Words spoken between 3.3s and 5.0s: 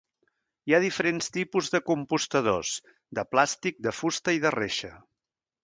plàstic, de fusta i de reixa.